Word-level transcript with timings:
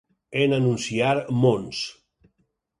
En 0.45 0.55
anunciar 0.57 1.13
Mons. 1.45 1.85